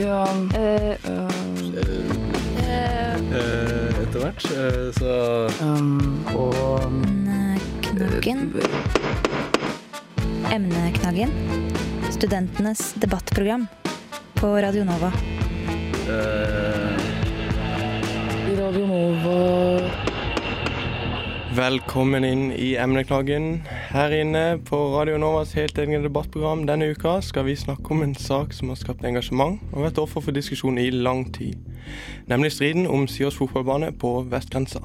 Ja 0.00 0.24
Eh, 0.54 0.96
Eh, 3.30 4.02
etter 4.02 4.20
hvert, 4.22 4.44
eh, 4.50 4.86
så 4.96 5.12
um, 5.62 6.24
Og 6.34 6.82
Knaggen. 7.84 8.40
Emneknaggen. 10.52 11.30
Studentenes 12.10 12.94
debattprogram 13.02 13.66
på 14.34 14.54
Radio 14.62 14.84
Nova. 14.84 15.12
eh, 16.08 16.96
Radio 18.58 18.86
Nova 18.86 19.90
Velkommen 21.54 22.24
inn 22.24 22.52
i 22.52 22.76
emneknaggen. 22.76 23.62
Her 23.90 24.12
inne 24.14 24.60
på 24.62 24.76
Radio 24.94 25.16
Novas 25.18 25.56
helt 25.58 25.78
egne 25.82 25.98
debattprogram 26.04 26.60
denne 26.62 26.92
uka 26.92 27.16
skal 27.26 27.42
vi 27.48 27.56
snakke 27.58 27.90
om 27.90 28.04
en 28.04 28.12
sak 28.14 28.52
som 28.54 28.68
har 28.70 28.78
skapt 28.78 29.02
engasjement 29.02 29.58
og 29.72 29.82
vært 29.82 29.98
offer 29.98 30.22
for 30.22 30.36
diskusjon 30.36 30.78
i 30.78 30.92
lang 30.94 31.24
tid. 31.34 31.58
Nemlig 32.30 32.52
striden 32.54 32.86
om 32.86 33.08
Sios 33.10 33.34
fotballbane 33.34 33.90
på 33.98 34.12
vestgrensa. 34.30 34.84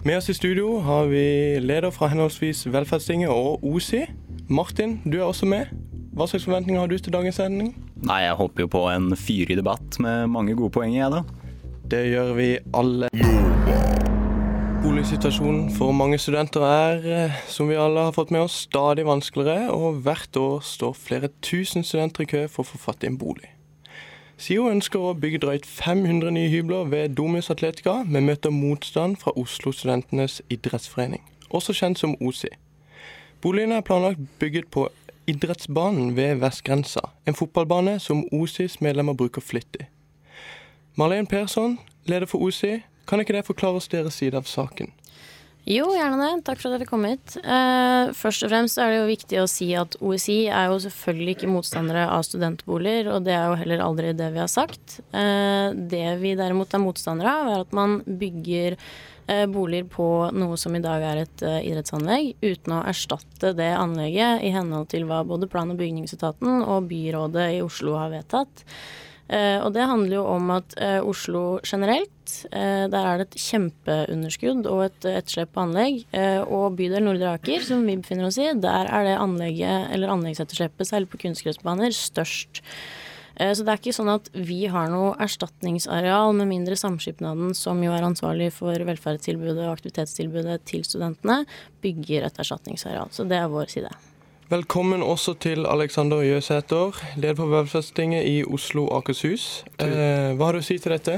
Med 0.00 0.16
oss 0.16 0.30
i 0.32 0.36
studio 0.38 0.78
har 0.86 1.10
vi 1.12 1.26
leder 1.60 1.92
fra 1.92 2.08
henholdsvis 2.08 2.64
Velferdstinget 2.72 3.28
og 3.28 3.60
OSI. 3.60 4.06
Martin, 4.48 5.02
du 5.04 5.18
er 5.18 5.26
også 5.28 5.44
med. 5.52 5.68
Hva 6.16 6.24
slags 6.24 6.48
forventninger 6.48 6.80
har 6.80 6.88
du 6.88 6.96
til 6.96 7.12
dagens 7.12 7.36
sending? 7.36 7.74
Nei, 8.00 8.22
jeg 8.24 8.40
håper 8.40 8.64
jo 8.64 8.72
på 8.78 8.86
en 8.94 9.12
fyrig 9.12 9.60
debatt 9.60 10.00
med 10.00 10.32
mange 10.32 10.56
gode 10.56 10.72
poenger, 10.72 11.02
jeg 11.02 11.12
da. 11.18 11.52
Det 11.84 12.06
gjør 12.14 12.32
vi 12.40 12.54
alle. 12.72 13.12
Boligsituasjonen 14.86 15.70
for 15.74 15.90
mange 15.92 16.18
studenter 16.18 16.60
er, 16.60 17.24
eh, 17.24 17.32
som 17.48 17.68
vi 17.68 17.74
alle 17.74 18.00
har 18.00 18.12
fått 18.12 18.30
med 18.30 18.40
oss, 18.40 18.52
stadig 18.52 19.06
vanskeligere, 19.06 19.72
og 19.72 19.94
hvert 19.94 20.36
år 20.36 20.60
står 20.62 20.92
flere 20.94 21.28
tusen 21.42 21.82
studenter 21.82 22.22
i 22.22 22.26
kø 22.30 22.46
for 22.46 22.62
å 22.62 22.66
få 22.68 22.78
fatt 22.78 23.02
i 23.02 23.08
en 23.10 23.18
bolig. 23.18 23.50
SIO 24.38 24.68
ønsker 24.70 25.02
å 25.02 25.18
bygge 25.18 25.42
drøyt 25.42 25.66
500 25.66 26.30
nye 26.30 26.48
hybler 26.48 26.86
ved 26.86 27.16
Domus 27.16 27.50
Atletica, 27.50 28.04
men 28.06 28.26
møter 28.26 28.54
motstand 28.54 29.16
fra 29.18 29.34
Oslo 29.36 29.72
Studentenes 29.72 30.38
idrettsforening, 30.50 31.22
også 31.50 31.74
kjent 31.74 31.98
som 31.98 32.14
OSI. 32.20 32.54
Boligene 33.42 33.80
er 33.80 33.86
planlagt 33.86 34.22
bygget 34.38 34.70
på 34.70 34.88
idrettsbanen 35.26 36.14
ved 36.16 36.36
Vestgrensa, 36.36 37.10
en 37.26 37.34
fotballbane 37.34 37.98
som 37.98 38.22
OSIs 38.32 38.80
medlemmer 38.80 39.18
bruker 39.18 39.42
flittig. 39.42 39.88
Marlene 40.94 41.26
Persson, 41.26 41.80
leder 42.06 42.26
for 42.26 42.38
OSI, 42.38 42.84
kan 43.06 43.22
ikke 43.22 43.38
det 43.38 43.46
forklare 43.46 43.80
oss 43.80 43.90
deres 43.92 44.18
side 44.20 44.38
av 44.38 44.48
saken? 44.50 44.92
Jo, 45.66 45.88
gjerne 45.96 46.20
det. 46.20 46.44
Takk 46.46 46.60
for 46.60 46.70
at 46.70 46.78
dere 46.78 46.86
kom 46.86 47.02
hit. 47.08 47.34
Eh, 47.42 48.12
først 48.14 48.44
og 48.46 48.52
fremst 48.52 48.78
er 48.78 48.92
det 48.92 49.00
jo 49.00 49.08
viktig 49.08 49.40
å 49.42 49.48
si 49.50 49.72
at 49.74 49.96
OSI 49.98 50.36
er 50.46 50.68
jo 50.70 50.76
selvfølgelig 50.84 51.34
ikke 51.34 51.50
motstandere 51.50 52.04
av 52.06 52.22
studentboliger, 52.22 53.10
og 53.10 53.26
det 53.26 53.34
er 53.34 53.48
jo 53.50 53.56
heller 53.58 53.82
aldri 53.82 54.12
det 54.14 54.28
vi 54.36 54.42
har 54.44 54.52
sagt. 54.52 55.00
Eh, 55.10 55.74
det 55.74 56.04
vi 56.22 56.36
derimot 56.38 56.70
er 56.70 56.84
motstandere 56.84 57.32
av, 57.40 57.50
er 57.50 57.64
at 57.64 57.74
man 57.74 57.98
bygger 58.06 58.76
eh, 58.78 59.42
boliger 59.50 59.88
på 59.90 60.06
noe 60.38 60.58
som 60.60 60.76
i 60.78 60.82
dag 60.84 61.02
er 61.02 61.24
et 61.24 61.42
eh, 61.42 61.58
idrettsanlegg, 61.72 62.36
uten 62.46 62.76
å 62.76 62.84
erstatte 62.86 63.50
det 63.58 63.72
anlegget 63.74 64.46
i 64.46 64.54
henhold 64.54 64.86
til 64.94 65.08
hva 65.10 65.24
både 65.26 65.50
plan- 65.50 65.74
og 65.74 65.82
bygningsetaten 65.82 66.62
og 66.62 66.86
byrådet 66.92 67.48
i 67.56 67.60
Oslo 67.66 67.98
har 67.98 68.14
vedtatt. 68.14 68.62
Eh, 69.26 69.58
og 69.58 69.72
det 69.74 69.86
handler 69.90 70.20
jo 70.20 70.26
om 70.36 70.52
at 70.54 70.76
eh, 70.78 71.00
Oslo 71.02 71.58
generelt, 71.66 72.34
eh, 72.52 72.86
der 72.90 73.08
er 73.08 73.18
det 73.18 73.26
et 73.26 73.40
kjempeunderskudd 73.42 74.68
og 74.70 74.84
et 74.84 75.08
etterslep 75.16 75.54
på 75.56 75.64
anlegg. 75.64 76.04
Og 76.46 76.76
bydel 76.78 77.06
Nordre 77.06 77.34
Aker, 77.34 77.64
som 77.66 77.82
vi 77.86 77.98
befinner 77.98 78.28
oss 78.28 78.38
i, 78.42 78.52
der 78.54 78.90
er 78.92 79.08
det 79.08 79.18
anlegget, 79.18 79.90
eller 79.94 80.14
anleggsetterslepet, 80.14 80.88
særlig 80.88 81.10
på 81.12 81.20
kunstgressbaner, 81.26 81.94
størst. 81.94 82.62
Så 83.36 83.66
det 83.66 83.68
er 83.68 83.76
ikke 83.76 83.92
sånn 83.92 84.08
at 84.08 84.30
vi 84.32 84.62
har 84.72 84.88
noe 84.88 85.10
erstatningsareal, 85.20 86.32
med 86.38 86.48
mindre 86.48 86.78
Samskipnaden, 86.80 87.52
som 87.52 87.82
jo 87.84 87.92
er 87.92 88.06
ansvarlig 88.06 88.48
for 88.56 88.80
velferdstilbudet 88.88 89.60
og 89.66 89.74
aktivitetstilbudet 89.74 90.62
til 90.72 90.86
studentene, 90.88 91.42
bygger 91.84 92.30
et 92.30 92.40
erstatningsareal. 92.40 93.12
Så 93.12 93.28
det 93.28 93.42
er 93.42 93.52
vår 93.52 93.68
side. 93.76 93.92
Velkommen 94.46 95.02
også 95.02 95.32
til 95.42 95.66
Alexander 95.66 96.20
Jøsæter, 96.22 96.94
leder 97.18 97.34
for 97.34 97.50
Velferdstinget 97.50 98.28
i 98.30 98.44
Oslo 98.46 98.84
og 98.84 99.00
Akershus. 99.00 99.64
Eh, 99.82 100.36
hva 100.38 100.46
har 100.46 100.54
du 100.54 100.60
å 100.62 100.66
si 100.66 100.76
til 100.78 100.94
dette? 100.94 101.16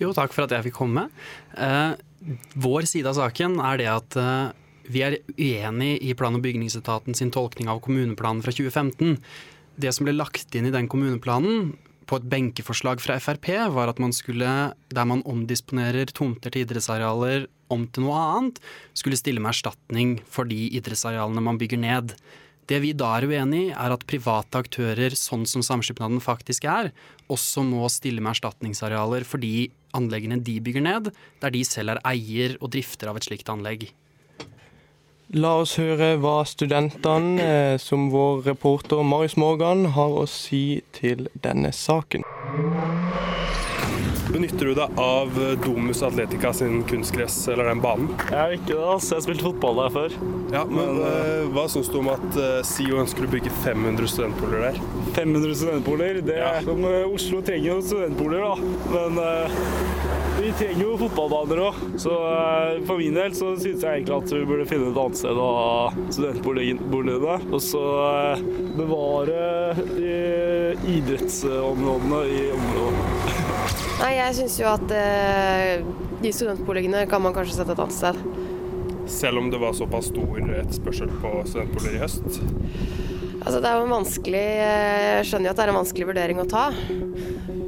Jo, 0.00 0.10
takk 0.10 0.34
for 0.34 0.42
at 0.42 0.56
jeg 0.56 0.66
fikk 0.66 0.80
komme. 0.80 1.04
Eh, 1.54 1.94
vår 2.58 2.90
side 2.90 3.12
av 3.12 3.14
saken 3.20 3.60
er 3.62 3.78
det 3.78 3.88
at 3.92 4.18
eh, 4.18 4.50
vi 4.90 5.06
er 5.06 5.20
uenig 5.38 5.92
i 6.02 6.18
plan- 6.18 6.34
og 6.34 6.42
bygningsetaten 6.42 7.14
sin 7.14 7.30
tolkning 7.30 7.70
av 7.70 7.78
kommuneplanen 7.86 8.42
fra 8.42 8.50
2015. 8.50 9.20
Det 9.78 9.94
som 9.94 10.10
ble 10.10 10.18
lagt 10.18 10.58
inn 10.58 10.66
i 10.66 10.74
den 10.74 10.90
kommuneplanen 10.90 11.76
på 12.10 12.18
et 12.18 12.26
benkeforslag 12.26 12.98
fra 12.98 13.22
Frp, 13.22 13.54
var 13.70 13.94
at 13.94 14.02
man 14.02 14.10
skulle, 14.10 14.74
der 14.74 15.06
man 15.06 15.22
omdisponerer 15.22 16.10
tomter 16.10 16.50
til 16.50 16.66
idrettsarealer 16.66 17.46
om 17.70 17.86
til 17.86 18.10
noe 18.10 18.18
annet, 18.34 18.64
skulle 18.98 19.22
stille 19.22 19.38
med 19.38 19.54
erstatning 19.54 20.18
for 20.26 20.50
de 20.50 20.72
idrettsarealene 20.74 21.52
man 21.52 21.62
bygger 21.62 21.78
ned. 21.78 22.18
Det 22.70 22.78
vi 22.80 22.94
da 22.96 23.10
er 23.18 23.26
uenig 23.28 23.60
i, 23.66 23.72
er 23.76 23.92
at 23.92 24.06
private 24.08 24.62
aktører, 24.64 25.12
sånn 25.18 25.44
som 25.48 25.64
Samskipnaden 25.64 26.22
faktisk 26.24 26.64
er, 26.64 26.92
også 27.32 27.64
må 27.66 27.84
stille 27.92 28.24
med 28.24 28.32
erstatningsarealer 28.32 29.26
for 29.28 29.42
de 29.42 29.68
anleggene 29.96 30.40
de 30.44 30.56
bygger 30.64 30.84
ned, 30.86 31.12
der 31.44 31.52
de 31.54 31.64
selv 31.68 31.94
er 31.94 32.02
eier 32.14 32.56
og 32.60 32.72
drifter 32.74 33.12
av 33.12 33.20
et 33.20 33.28
slikt 33.28 33.52
anlegg. 33.52 33.90
La 35.34 35.54
oss 35.62 35.76
høre 35.80 36.14
hva 36.22 36.42
studentene, 36.46 37.42
eh, 37.42 37.76
som 37.80 38.10
vår 38.12 38.44
reporter 38.48 39.02
Marius 39.02 39.36
Morgan, 39.40 39.86
har 39.96 40.12
å 40.20 40.26
si 40.30 40.82
til 40.92 41.28
denne 41.42 41.72
saken. 41.72 42.22
Benytter 44.34 44.66
du 44.66 44.74
deg 44.74 44.96
av 44.98 45.36
Domus 45.62 46.00
Atletica 46.02 46.50
sin 46.52 46.80
kunstgress, 46.90 47.36
eller 47.52 47.68
den 47.70 47.80
banen? 47.84 48.08
Jeg 48.32 48.50
vet 48.50 48.64
ikke 48.64 48.74
det, 48.80 48.86
altså. 48.96 49.12
Jeg 49.14 49.20
har 49.20 49.26
spilt 49.28 49.44
fotball 49.46 49.78
der 49.78 49.92
før. 49.94 50.16
Ja, 50.50 50.64
men 50.66 50.98
eh, 51.06 51.44
Hva 51.54 51.68
syns 51.70 51.90
du 51.92 52.00
om 52.00 52.08
at 52.10 52.38
eh, 52.42 52.56
SIO 52.66 52.98
ønsker 53.04 53.28
å 53.28 53.30
bygge 53.30 53.52
500 53.62 54.10
studentboliger 54.10 54.66
der? 54.72 54.80
500 55.20 55.54
studentboliger. 55.62 56.18
Det 56.26 56.40
er 56.40 56.58
Ja. 56.58 56.64
som 56.66 56.82
eh, 56.90 57.06
Oslo 57.14 57.44
trenger 57.46 57.70
jo 57.76 57.78
studentboliger, 57.86 58.42
da. 58.42 58.56
Men 58.96 59.22
eh, 59.22 59.58
vi 60.40 60.50
trenger 60.58 60.82
jo 60.82 60.96
fotballbaner 61.04 61.62
òg. 61.68 61.78
Så 62.02 62.16
eh, 62.34 62.82
for 62.90 62.98
min 63.04 63.14
del 63.20 63.38
så 63.38 63.52
syns 63.54 63.86
jeg 63.86 64.00
egentlig 64.02 64.18
at 64.18 64.34
vi 64.34 64.42
burde 64.50 64.66
finne 64.72 64.90
et 64.90 64.98
annet 65.04 65.20
sted 65.22 65.38
å 65.44 65.50
ha 65.60 66.08
studentboligene. 66.10 67.38
Og 67.54 67.62
så 67.62 67.84
eh, 68.34 68.42
bevare 68.82 69.46
de 69.94 70.18
idrettsområdene 70.98 72.24
i 72.34 72.42
området. 72.58 73.13
Nei, 74.00 74.14
jeg 74.18 74.36
syns 74.40 74.58
jo 74.60 74.68
at 74.70 74.94
eh, 74.94 75.84
de 76.22 76.32
studentboligene 76.34 77.04
kan 77.10 77.22
man 77.24 77.34
kanskje 77.36 77.60
sette 77.60 77.76
et 77.76 77.84
annet 77.84 77.96
sted. 77.96 78.18
Selv 79.10 79.42
om 79.42 79.50
det 79.52 79.60
var 79.60 79.76
såpass 79.76 80.08
stor 80.12 80.40
etterspørsel 80.40 81.12
på 81.20 81.34
studentboliger 81.48 81.98
i 81.98 82.02
høst? 82.04 82.40
Altså, 83.44 83.58
det 83.60 83.68
er 83.68 83.76
jo 83.76 83.84
en 83.84 83.92
vanskelig 83.92 84.44
eh, 84.64 85.08
Jeg 85.18 85.26
skjønner 85.28 85.50
jo 85.50 85.52
at 85.52 85.58
det 85.58 85.64
er 85.64 85.72
en 85.74 85.80
vanskelig 85.82 86.08
vurdering 86.08 86.40
å 86.40 86.48
ta. 86.48 86.68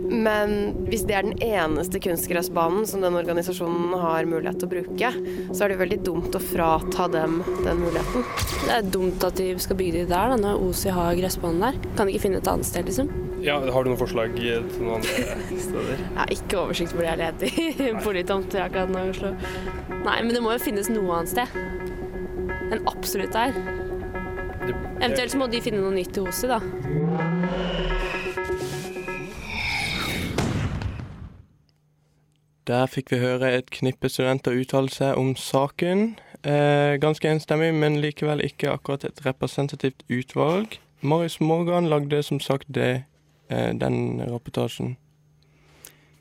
Men 0.07 0.53
hvis 0.87 1.03
det 1.09 1.17
er 1.19 1.27
den 1.27 1.43
eneste 1.43 2.01
kunstgressbanen 2.03 2.87
som 2.89 3.03
den 3.03 3.19
organisasjonen 3.19 3.95
har 3.99 4.29
mulighet 4.31 4.61
til 4.63 4.69
å 4.69 4.73
bruke, 4.77 5.13
så 5.51 5.65
er 5.65 5.69
det 5.69 5.77
jo 5.77 5.83
veldig 5.83 6.01
dumt 6.07 6.39
å 6.39 6.43
frata 6.43 7.09
dem 7.13 7.41
den 7.67 7.83
muligheten. 7.83 8.27
Det 8.63 8.75
er 8.79 8.91
dumt 8.97 9.27
at 9.27 9.39
de 9.41 9.51
skal 9.63 9.81
bygge 9.81 9.99
de 9.99 10.09
der, 10.15 10.33
da, 10.33 10.41
når 10.41 10.63
OSI 10.69 10.95
har 10.95 11.19
gressbanen 11.19 11.67
der. 11.67 11.81
Kan 11.99 12.07
de 12.07 12.15
ikke 12.15 12.29
finne 12.29 12.43
et 12.43 12.53
annet 12.55 12.71
sted, 12.71 12.87
liksom? 12.87 13.11
Ja, 13.47 13.61
Har 13.73 13.85
du 13.85 13.93
noen 13.93 13.99
forslag 14.01 14.33
til 14.35 14.65
noen 14.83 14.97
andre 14.97 15.61
steder? 15.63 16.01
Jeg 16.01 16.17
har 16.19 16.31
ikke 16.35 16.57
oversikt 16.65 16.97
hvor 16.97 17.05
det 17.05 17.13
jeg 17.13 17.21
leder 17.21 17.61
i 17.87 17.93
boligtomter 18.03 18.65
akkurat 18.65 18.91
nå 18.91 19.05
i 19.07 19.13
Oslo. 19.13 19.31
Nei, 20.03 20.17
men 20.25 20.33
det 20.35 20.41
må 20.43 20.57
jo 20.57 20.65
finnes 20.65 20.91
noe 20.91 21.21
annet 21.21 21.31
sted 21.31 21.55
enn 22.75 22.83
absolutt 22.91 23.37
der. 23.37 23.55
Eventuelt 24.99 25.31
så 25.31 25.39
må 25.39 25.47
de 25.53 25.63
finne 25.63 25.79
noe 25.79 25.95
nytt 25.95 26.11
til 26.17 26.27
OSI, 26.27 26.51
da. 26.51 26.59
Der 32.67 32.91
fikk 32.91 33.15
vi 33.15 33.23
høre 33.23 33.55
et 33.61 33.71
knippe 33.71 34.11
studenter 34.11 34.59
uttale 34.59 34.91
seg 34.91 35.15
om 35.23 35.37
saken. 35.39 36.17
Eh, 36.43 36.99
ganske 36.99 37.31
enstemmig, 37.31 37.71
men 37.79 38.03
likevel 38.03 38.43
ikke 38.43 38.75
akkurat 38.75 39.07
et 39.07 39.23
representativt 39.23 40.03
utvalg. 40.11 40.81
Marius 41.07 41.39
Morgan 41.39 41.87
lagde 41.87 42.27
som 42.27 42.43
sagt 42.43 42.67
det, 42.75 43.05
den 43.49 44.21
rapportasjen. 44.27 44.97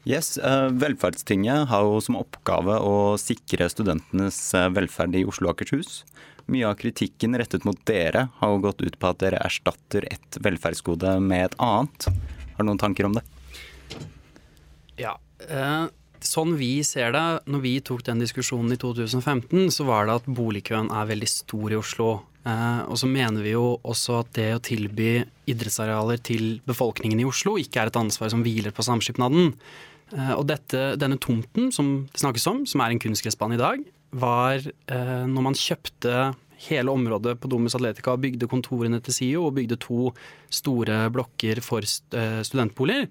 Yes, 0.06 0.38
eh, 0.38 0.70
Velferdstinget 0.70 1.66
har 1.72 1.82
jo 1.82 1.98
som 2.04 2.20
oppgave 2.20 2.78
å 2.78 3.18
sikre 3.18 3.66
studentenes 3.74 4.38
eh, 4.54 4.68
velferd 4.70 5.18
i 5.18 5.24
Oslo 5.26 5.50
og 5.50 5.56
Akershus. 5.56 6.04
Mye 6.46 6.68
av 6.70 6.78
kritikken 6.78 7.34
rettet 7.42 7.66
mot 7.66 7.80
dere 7.90 8.28
har 8.38 8.52
jo 8.54 8.62
gått 8.68 8.84
ut 8.86 9.00
på 9.02 9.10
at 9.10 9.24
dere 9.24 9.42
erstatter 9.42 10.06
et 10.12 10.38
velferdsgode 10.46 11.16
med 11.26 11.48
et 11.48 11.58
annet. 11.58 12.06
Har 12.54 12.62
du 12.62 12.70
noen 12.70 12.84
tanker 12.84 13.10
om 13.10 13.18
det? 13.18 13.26
Ja, 15.02 15.16
eh, 15.50 15.90
sånn 16.22 16.54
vi 16.62 16.70
ser 16.86 17.18
det, 17.18 17.26
når 17.50 17.66
vi 17.66 17.74
tok 17.90 18.06
den 18.06 18.22
diskusjonen 18.22 18.78
i 18.78 18.78
2015, 18.78 19.74
så 19.74 19.90
var 19.90 20.06
det 20.06 20.20
at 20.22 20.30
boligkøen 20.30 20.94
er 20.94 21.10
veldig 21.10 21.32
stor 21.34 21.74
i 21.74 21.82
Oslo. 21.82 22.12
Eh, 22.46 22.82
og 22.86 23.00
så 23.02 23.10
mener 23.10 23.42
vi 23.42 23.56
jo 23.56 23.80
også 23.82 24.20
at 24.22 24.32
det 24.38 24.52
å 24.54 24.62
tilby 24.64 25.18
idrettsarealer 25.50 26.22
til 26.26 26.60
befolkningen 26.70 27.22
i 27.22 27.26
Oslo 27.26 27.56
ikke 27.62 27.82
er 27.82 27.92
et 27.92 28.00
ansvar 28.00 28.30
som 28.34 28.44
hviler 28.46 28.76
på 28.76 28.86
samskipnaden. 28.86 29.54
Eh, 30.14 30.34
og 30.36 30.46
dette, 30.52 30.92
denne 31.02 31.18
tomten 31.22 31.72
som 31.74 32.04
det 32.12 32.22
snakkes 32.22 32.46
om, 32.52 32.64
som 32.70 32.86
er 32.86 32.94
en 32.94 33.02
kunstgressbane 33.02 33.58
i 33.58 33.62
dag, 33.62 33.86
var 34.16 34.62
eh, 34.62 35.24
når 35.26 35.48
man 35.50 35.58
kjøpte 35.58 36.36
hele 36.68 36.94
området 36.94 37.36
på 37.42 37.50
Domus 37.52 37.76
Atletica 37.78 38.14
og 38.14 38.22
bygde 38.24 38.50
kontorene 38.50 39.02
til 39.04 39.18
SIO 39.18 39.48
og 39.50 39.58
bygde 39.58 39.80
to 39.82 40.14
store 40.54 41.10
blokker 41.14 41.60
for 41.66 41.84
studentboliger, 41.86 43.10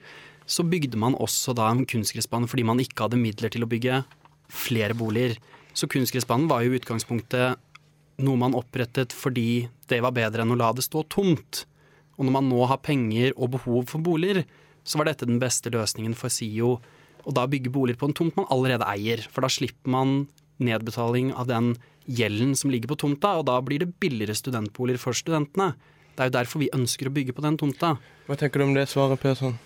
så 0.49 0.65
bygde 0.67 0.97
man 1.01 1.17
også 1.21 1.53
da 1.57 1.69
en 1.71 1.85
kunstgressbane 1.89 2.49
fordi 2.49 2.65
man 2.67 2.81
ikke 2.81 3.05
hadde 3.05 3.21
midler 3.21 3.53
til 3.53 3.67
å 3.67 3.69
bygge 3.69 4.01
flere 4.49 4.97
boliger. 4.97 5.37
Så 5.77 5.91
kunstgressbanen 5.93 6.49
var 6.51 6.65
jo 6.65 6.75
utgangspunktet 6.79 7.61
noe 8.23 8.39
man 8.39 8.57
opprettet 8.57 9.15
fordi 9.17 9.67
det 9.91 10.01
var 10.05 10.15
bedre 10.17 10.45
enn 10.45 10.55
å 10.55 10.59
la 10.59 10.73
det 10.77 10.85
stå 10.87 11.05
tomt. 11.13 11.65
Og 12.19 12.27
når 12.27 12.37
man 12.37 12.51
nå 12.51 12.67
har 12.71 12.83
penger 12.85 13.35
og 13.35 13.57
behov 13.57 13.89
for 13.91 14.05
boliger, 14.05 14.45
så 14.85 15.01
var 15.01 15.09
dette 15.09 15.27
den 15.29 15.41
beste 15.43 15.73
løsningen 15.75 16.15
for 16.19 16.33
SIO. 16.33 16.77
Og 17.25 17.35
da 17.35 17.47
bygge 17.51 17.73
boliger 17.73 17.99
på 17.99 18.11
en 18.11 18.17
tomt 18.17 18.37
man 18.39 18.49
allerede 18.53 18.87
eier. 18.87 19.25
For 19.33 19.45
da 19.45 19.51
slipper 19.51 19.91
man 19.91 20.15
nedbetaling 20.63 21.33
av 21.35 21.49
den 21.51 21.75
gjelden 22.05 22.53
som 22.59 22.71
ligger 22.71 22.93
på 22.93 23.01
tomta, 23.01 23.39
og 23.41 23.49
da 23.49 23.59
blir 23.65 23.83
det 23.83 23.95
billigere 24.01 24.37
studentboliger 24.37 25.01
for 25.01 25.17
studentene. 25.17 25.73
Det 26.15 26.23
er 26.23 26.31
jo 26.31 26.37
derfor 26.37 26.63
vi 26.63 26.75
ønsker 26.77 27.11
å 27.11 27.15
bygge 27.15 27.35
på 27.35 27.43
den 27.43 27.57
tomta. 27.59 27.97
Hva 28.29 28.39
tenker 28.39 28.61
du 28.61 28.69
om 28.69 28.77
det 28.77 28.87
svaret, 28.93 29.19
Persson? 29.23 29.57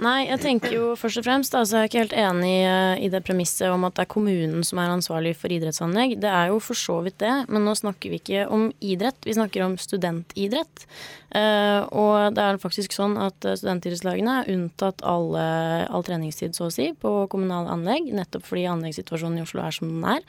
Nei, 0.00 0.24
jeg 0.24 0.40
tenker 0.40 0.72
jo 0.72 0.84
først 0.96 1.20
og 1.20 1.24
fremst 1.26 1.54
altså 1.56 1.82
Jeg 1.82 1.84
er 1.84 1.90
ikke 1.90 2.00
helt 2.00 2.14
enig 2.16 2.52
eh, 2.64 3.02
i 3.04 3.10
det 3.12 3.20
premisset 3.26 3.68
om 3.68 3.84
at 3.84 3.96
det 3.96 4.06
er 4.06 4.12
kommunen 4.14 4.64
som 4.64 4.80
er 4.80 4.92
ansvarlig 4.92 5.34
for 5.36 5.52
idrettsanlegg. 5.52 6.14
Det 6.22 6.30
er 6.30 6.52
jo 6.52 6.60
for 6.64 6.78
så 6.78 7.00
vidt 7.04 7.18
det, 7.20 7.32
men 7.52 7.66
nå 7.66 7.74
snakker 7.76 8.12
vi 8.12 8.20
ikke 8.22 8.46
om 8.52 8.70
idrett, 8.80 9.18
vi 9.26 9.36
snakker 9.36 9.66
om 9.66 9.76
studentidrett. 9.80 10.86
Uh, 11.32 11.88
og 11.96 12.34
det 12.36 12.44
er 12.44 12.58
faktisk 12.60 12.92
sånn 12.92 13.14
at 13.20 13.44
eh, 13.48 13.56
studentidrettslagene 13.56 14.34
er 14.42 14.50
unntatt 14.52 15.00
alle, 15.08 15.44
all 15.88 16.04
treningstid, 16.04 16.56
så 16.56 16.68
å 16.68 16.72
si, 16.72 16.90
på 16.92 17.12
kommunale 17.32 17.72
anlegg, 17.72 18.10
nettopp 18.16 18.44
fordi 18.48 18.66
anleggssituasjonen 18.68 19.40
i 19.40 19.46
Oslo 19.46 19.64
er 19.64 19.76
som 19.76 19.88
den 19.88 20.04
er. 20.12 20.26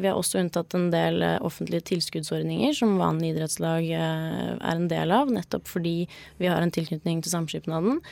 Vi 0.00 0.06
har 0.08 0.16
også 0.16 0.38
unntatt 0.40 0.74
en 0.76 0.90
del 0.92 1.24
offentlige 1.44 1.84
tilskuddsordninger 1.90 2.74
som 2.76 2.98
vanlige 3.00 3.34
idrettslag 3.34 3.88
er 3.88 4.58
en 4.68 4.88
del 4.88 5.12
av, 5.16 5.32
nettopp 5.32 5.68
fordi 5.68 5.94
vi 6.40 6.48
har 6.48 6.62
en 6.62 6.72
tilknytning 6.72 7.22
til 7.24 7.32
samskipnaden. 7.32 8.02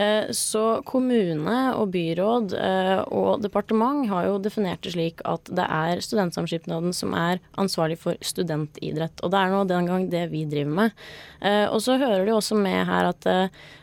Eh, 0.00 0.30
så 0.30 0.80
kommune 0.86 1.56
og 1.76 1.90
byråd 1.92 2.54
eh, 2.56 3.00
og 3.12 3.42
departement 3.44 4.06
har 4.08 4.28
jo 4.28 4.38
definert 4.40 4.80
det 4.84 4.94
slik 4.94 5.20
at 5.28 5.50
det 5.52 5.66
er 5.66 6.00
Studentsamskipnaden 6.04 6.94
som 6.96 7.12
er 7.18 7.40
ansvarlig 7.60 7.98
for 8.00 8.16
studentidrett. 8.24 9.20
Og 9.20 9.32
det 9.32 9.40
er 9.40 9.52
nå 9.52 9.64
den 9.68 9.90
gang 9.90 10.06
det 10.12 10.24
vi 10.32 10.46
driver 10.48 10.76
med. 10.78 10.96
Eh, 11.40 11.66
og 11.68 11.82
så 11.84 11.98
hører 12.00 12.28
jo 12.30 12.38
også 12.38 12.56
med 12.56 12.86
her 12.88 13.10
at 13.10 13.28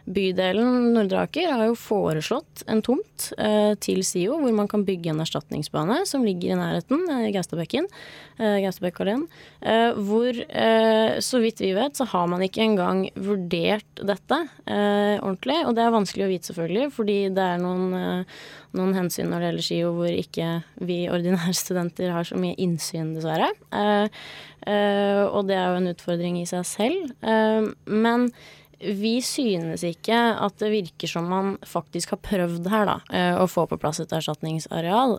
bydelen 0.07 0.93
Nordre 0.95 1.25
Aker 1.27 1.51
har 1.51 1.65
jo 1.67 1.77
foreslått 1.77 2.63
en 2.71 2.79
tomt 2.85 3.25
til 3.83 3.99
SIO 4.05 4.37
hvor 4.39 4.53
man 4.55 4.69
kan 4.71 4.85
bygge 4.87 5.11
en 5.11 5.19
erstatningsbane 5.19 5.97
som 6.07 6.23
ligger 6.23 6.53
i 6.53 6.59
nærheten, 6.59 7.01
i 7.27 7.33
Gaustadbekken. 7.35 7.89
Gaustabekkalleen. 8.37 9.25
Hvor, 10.07 10.39
så 11.27 11.41
vidt 11.43 11.59
vi 11.59 11.73
vet, 11.75 11.99
så 11.99 12.07
har 12.07 12.29
man 12.31 12.45
ikke 12.45 12.63
engang 12.63 13.03
vurdert 13.19 13.99
dette 13.99 14.39
ordentlig. 14.63 15.59
og 15.65 15.75
det 15.75 15.83
er 15.83 15.97
vanskelig 15.97 16.06
å 16.15 16.29
vite, 16.31 16.49
selvfølgelig, 16.49 16.91
fordi 16.95 17.17
det 17.35 17.43
er 17.43 17.61
noen, 17.61 17.87
eh, 17.97 18.35
noen 18.77 18.93
hensyn 18.97 19.31
når 19.31 19.39
det 19.39 19.49
gjelder 19.49 19.67
SKIO 19.67 19.95
hvor 19.97 20.13
ikke 20.13 20.51
vi 20.89 20.99
ordinære 21.11 21.55
studenter 21.63 22.13
har 22.15 22.27
så 22.27 22.37
mye 22.39 22.57
innsyn, 22.61 23.15
dessverre. 23.17 23.49
Uh, 23.71 24.07
uh, 24.67 25.23
og 25.31 25.49
det 25.49 25.57
er 25.57 25.73
jo 25.73 25.81
en 25.81 25.91
utfordring 25.91 26.39
i 26.41 26.47
seg 26.49 26.63
selv. 26.67 27.11
Men 27.87 28.29
vi 28.77 29.15
synes 29.25 29.81
ikke 29.87 30.15
at 30.37 30.59
det 30.61 30.69
virker 30.69 31.09
som 31.09 31.25
man 31.31 31.55
faktisk 31.65 32.13
har 32.13 32.21
prøvd 32.21 32.69
her, 32.69 32.85
da, 32.85 33.23
å 33.41 33.47
få 33.49 33.65
på 33.65 33.79
plass 33.81 34.03
et 34.03 34.13
erstatningsareal. 34.13 35.15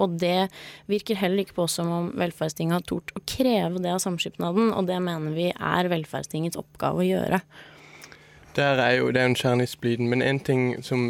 Og 0.00 0.16
det 0.16 0.48
virker 0.88 1.20
heller 1.20 1.44
ikke 1.44 1.58
på 1.58 1.68
som 1.68 1.92
om 1.92 2.08
velferdstinget 2.16 2.78
har 2.78 2.86
tort 2.88 3.12
å 3.12 3.20
kreve 3.28 3.84
det 3.84 3.92
av 3.92 4.00
samskipnaden, 4.00 4.72
og 4.72 4.88
det 4.88 4.96
mener 5.04 5.36
vi 5.36 5.50
er 5.52 5.92
velferdstingets 5.92 6.56
oppgave 6.56 7.04
å 7.04 7.08
gjøre. 7.10 7.42
Der 8.56 8.80
er 8.80 8.90
jo, 8.90 9.10
Det 9.10 9.20
er 9.20 9.26
en 9.26 9.34
kjerne 9.36 9.62
i 9.62 9.66
spliden. 9.66 10.08
Men 10.08 10.22
en 10.22 10.40
ting 10.40 10.84
som 10.84 11.00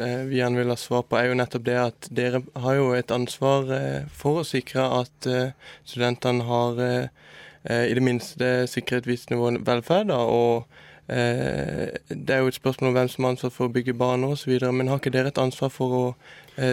eh, 0.00 0.22
vi 0.28 0.38
gjerne 0.38 0.56
vil 0.60 0.70
ha 0.70 0.76
svar 0.78 1.02
på, 1.02 1.16
er 1.18 1.26
jo 1.26 1.38
nettopp 1.38 1.64
det 1.66 1.76
at 1.82 2.08
dere 2.14 2.42
har 2.62 2.74
jo 2.78 2.92
et 2.94 3.10
ansvar 3.10 3.72
eh, 3.74 4.04
for 4.14 4.40
å 4.40 4.46
sikre 4.46 4.84
at 5.00 5.26
eh, 5.26 5.50
studentene 5.84 6.46
har 6.46 6.78
eh, 6.82 7.08
eh, 7.64 7.90
i 7.90 7.98
det 7.98 8.06
minste 8.06 8.52
sikre 8.70 9.02
et 9.02 9.10
visst 9.10 9.34
nivå 9.34 9.50
velferd. 9.66 10.12
Da, 10.12 10.20
og 10.22 10.66
eh, 11.10 11.98
det 12.06 12.36
er 12.36 12.44
jo 12.44 12.54
et 12.54 12.60
spørsmål 12.60 12.92
om 12.92 12.98
hvem 13.00 13.10
som 13.10 13.26
har 13.26 13.34
ansvar 13.34 13.54
for 13.58 13.66
å 13.66 13.74
bygge 13.74 13.98
baner 13.98 14.36
osv. 14.36 14.54
Men 14.70 14.92
har 14.92 15.02
ikke 15.02 15.16
dere 15.18 15.34
et 15.34 15.42
ansvar 15.42 15.74
for 15.74 16.00
å 16.00 16.06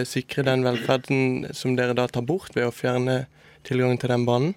sikre 0.08 0.46
den 0.46 0.62
velferden 0.64 1.50
som 1.52 1.74
dere 1.76 1.92
da 1.92 2.06
tar 2.08 2.22
bort 2.24 2.54
ved 2.54 2.70
å 2.70 2.72
fjerne 2.72 3.24
tilgangen 3.66 3.98
til 3.98 4.14
den 4.14 4.24
banen? 4.30 4.54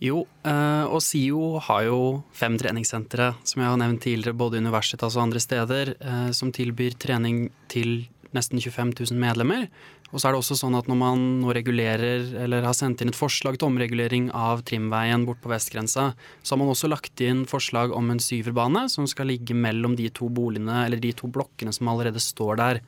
Jo, 0.00 0.22
eh, 0.48 0.84
og 0.88 1.02
SIO 1.04 1.58
har 1.60 1.84
jo 1.84 2.00
fem 2.32 2.56
treningssentre, 2.56 3.34
som 3.44 3.60
jeg 3.60 3.68
har 3.68 3.80
nevnt 3.82 4.00
tidligere, 4.00 4.36
både 4.36 4.62
Universitas 4.62 5.18
og 5.18 5.26
andre 5.26 5.42
steder, 5.44 5.94
eh, 6.00 6.30
som 6.32 6.52
tilbyr 6.56 6.96
trening 6.96 7.50
til 7.68 8.08
nesten 8.32 8.62
25 8.62 8.94
000 9.10 9.20
medlemmer. 9.20 9.68
Og 10.10 10.18
så 10.18 10.26
er 10.26 10.34
det 10.34 10.40
også 10.40 10.56
sånn 10.58 10.74
at 10.74 10.88
når 10.90 10.98
man 10.98 11.20
nå 11.42 11.52
regulerer, 11.54 12.24
eller 12.42 12.64
har 12.66 12.74
sendt 12.74 13.02
inn 13.04 13.12
et 13.12 13.18
forslag 13.18 13.58
til 13.58 13.68
omregulering 13.68 14.30
av 14.34 14.64
trimveien 14.66 15.26
bort 15.28 15.42
på 15.44 15.52
vestgrensa, 15.52 16.10
så 16.16 16.54
har 16.54 16.58
man 16.62 16.72
også 16.72 16.90
lagt 16.90 17.20
inn 17.22 17.44
forslag 17.50 17.92
om 17.94 18.10
en 18.10 18.22
syverbane 18.22 18.86
som 18.90 19.06
skal 19.10 19.30
ligge 19.30 19.54
mellom 19.54 19.94
de 20.00 20.08
to 20.08 20.30
boligene, 20.32 20.86
eller 20.86 21.02
de 21.02 21.12
to 21.12 21.28
blokkene 21.30 21.74
som 21.76 21.92
allerede 21.92 22.22
står 22.22 22.58
der. 22.62 22.80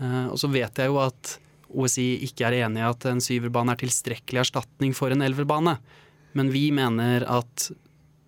Eh, 0.00 0.24
og 0.32 0.40
så 0.40 0.50
vet 0.50 0.80
jeg 0.80 0.88
jo 0.88 0.98
at 1.04 1.36
OSI 1.76 2.24
ikke 2.24 2.48
er 2.48 2.62
enig 2.64 2.80
i 2.80 2.88
at 2.88 3.06
en 3.10 3.22
syverbane 3.22 3.74
er 3.74 3.80
tilstrekkelig 3.84 4.46
erstatning 4.46 4.96
for 4.96 5.12
en 5.12 5.22
elverbane. 5.26 5.76
Men 6.36 6.52
vi 6.52 6.68
mener 6.74 7.24
at 7.32 7.70